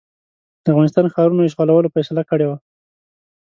د 0.63 0.65
افغانستان 0.73 1.05
ښارونو 1.13 1.45
اشغالولو 1.47 1.93
فیصله 1.95 2.21
کړې 2.29 2.45
وه. 2.47 2.57